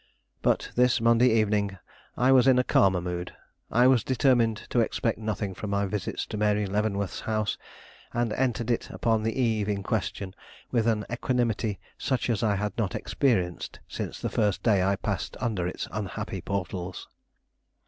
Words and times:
But 0.41 0.71
this 0.73 0.99
Monday 0.99 1.27
evening 1.31 1.77
I 2.17 2.31
was 2.31 2.47
in 2.47 2.57
a 2.57 2.63
calmer 2.63 3.01
mood. 3.01 3.35
I 3.69 3.85
was 3.85 4.03
determined 4.03 4.57
to 4.71 4.79
expect 4.79 5.19
nothing 5.19 5.53
from 5.53 5.69
my 5.69 5.85
visits 5.85 6.25
to 6.25 6.37
Mary 6.37 6.65
Leavenworth's 6.65 7.19
house; 7.19 7.55
and 8.11 8.33
entered 8.33 8.71
it 8.71 8.89
upon 8.89 9.21
the 9.21 9.39
eve 9.39 9.69
in 9.69 9.83
question 9.83 10.33
with 10.71 10.87
an 10.87 11.05
equanimity 11.11 11.79
such 11.99 12.31
as 12.31 12.41
I 12.41 12.55
had 12.55 12.75
not 12.79 12.95
experienced 12.95 13.79
since 13.87 14.19
the 14.19 14.29
first 14.29 14.63
day 14.63 14.81
I 14.81 14.95
passed 14.95 15.37
under 15.39 15.67
its 15.67 15.87
unhappy 15.91 16.41
portals. 16.41 17.07